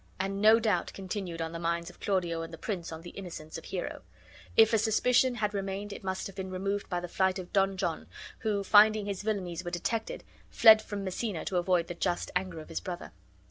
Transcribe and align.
and 0.19 0.41
no 0.41 0.59
doubt 0.59 0.91
continued 0.93 1.43
on 1.43 1.51
the 1.51 1.59
minds 1.59 1.87
of 1.91 1.99
Claudio 1.99 2.41
and 2.41 2.51
the 2.51 2.57
prince 2.57 2.91
of 2.91 3.03
the 3.03 3.11
innocence 3.11 3.55
of 3.55 3.65
Hero. 3.65 4.01
If 4.57 4.73
a 4.73 4.79
suspicion 4.79 5.35
had 5.35 5.53
remained 5.53 5.93
it 5.93 6.03
must 6.03 6.25
have 6.25 6.35
been 6.35 6.49
removed 6.49 6.89
by 6.89 6.99
the 6.99 7.07
flight 7.07 7.37
of 7.37 7.53
Don 7.53 7.77
John, 7.77 8.07
who, 8.39 8.63
finding 8.63 9.05
his 9.05 9.21
villainies 9.21 9.63
were 9.63 9.69
detected, 9.69 10.23
fled 10.49 10.81
from 10.81 11.03
Messina 11.03 11.45
to 11.45 11.57
avoid 11.57 11.85
the 11.85 11.93
just 11.93 12.31
anger 12.35 12.59
of 12.59 12.69
his 12.69 12.79
brother. 12.79 13.11